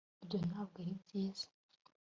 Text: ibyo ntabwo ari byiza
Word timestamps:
ibyo 0.23 0.37
ntabwo 0.49 0.77
ari 0.83 0.93
byiza 1.03 1.45